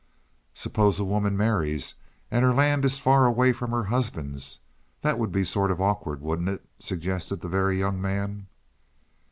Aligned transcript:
"Suppose 0.55 0.99
a 0.99 1.03
woman 1.03 1.37
marries 1.37 1.93
and 2.31 2.43
her 2.43 2.55
land 2.55 2.85
is 2.85 2.97
far 2.97 3.27
away 3.27 3.53
from 3.53 3.69
her 3.69 3.83
husband's? 3.83 4.57
That 5.01 5.19
would 5.19 5.31
be 5.31 5.43
sort 5.43 5.69
of 5.69 5.79
awkward, 5.79 6.21
wouldn't 6.21 6.49
it?" 6.49 6.65
suggested 6.79 7.41
the 7.41 7.47
Very 7.49 7.77
Young 7.77 8.01
Man. 8.01 8.47